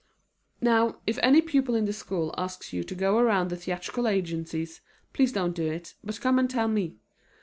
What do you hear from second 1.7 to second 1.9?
in